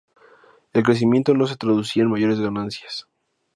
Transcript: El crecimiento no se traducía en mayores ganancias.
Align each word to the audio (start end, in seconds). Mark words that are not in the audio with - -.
El 0.73 0.81
crecimiento 0.81 1.35
no 1.35 1.45
se 1.45 1.57
traducía 1.57 2.01
en 2.01 2.09
mayores 2.09 2.39
ganancias. 2.39 3.07